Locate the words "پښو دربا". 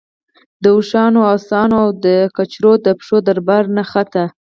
2.99-3.57